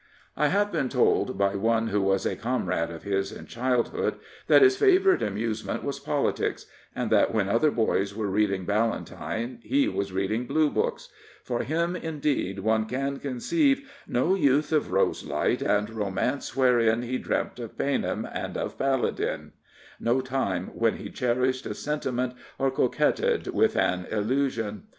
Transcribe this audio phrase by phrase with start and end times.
[0.35, 4.15] I have been told by one who was a comrade of his in childhood
[4.47, 9.87] that his favourite amusement was politics, and that when other boys were reading Ballantyne he
[9.87, 11.09] was reading Blue Books.
[11.43, 17.59] For him, indeed, one can conceive no youth of roselight and romance wherein He dreamt
[17.59, 19.51] of paynim and of paladin—
[20.09, 24.87] no time when he cherished a sentiment or coquetted with an illusion.